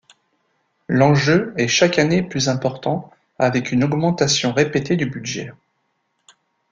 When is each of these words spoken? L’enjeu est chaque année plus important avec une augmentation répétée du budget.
L’enjeu 0.87 1.53
est 1.57 1.67
chaque 1.67 1.99
année 1.99 2.23
plus 2.23 2.49
important 2.49 3.11
avec 3.37 3.71
une 3.71 3.83
augmentation 3.83 4.51
répétée 4.51 4.95
du 4.95 5.05
budget. 5.05 5.53